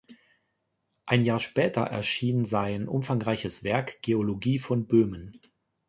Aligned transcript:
Ein 1.05 1.25
Jahr 1.25 1.39
später 1.39 1.81
erschien 1.81 2.43
sein 2.43 2.87
umfangreiches 2.87 3.63
Werk 3.63 4.01
"Geologie 4.01 4.57
von 4.57 4.87
Böhmen". 4.87 5.39